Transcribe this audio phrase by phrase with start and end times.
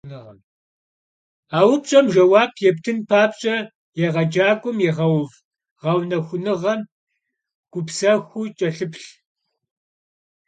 [1.57, 3.55] A vupş'em jjeuap yêptın papş'e,
[3.97, 5.29] yêğecak'uem yiğeuv
[5.81, 6.81] ğeunexunığem
[7.71, 9.07] gupsexuu ç'elhıplh.